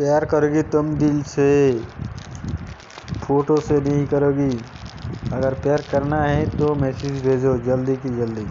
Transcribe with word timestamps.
प्यार 0.00 0.24
करोगी 0.24 0.62
तुम 0.62 0.94
दिल 0.96 1.22
से। 1.22 1.48
फ़ोटो 3.22 3.60
से 3.60 3.80
नहीं 3.80 4.06
करोगी। 4.06 4.50
अगर 5.32 5.54
प्यार 5.54 5.82
करना 5.82 6.22
है 6.22 6.46
तो 6.58 6.74
मैसेज 6.74 7.22
भेजो 7.24 7.56
जल्दी 7.58 7.96
की 7.96 8.16
जल्दी। 8.16 8.46